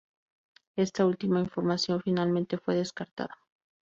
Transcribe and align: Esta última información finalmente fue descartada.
Esta 0.77 1.05
última 1.05 1.41
información 1.41 2.01
finalmente 2.01 2.57
fue 2.57 2.73
descartada. 2.73 3.37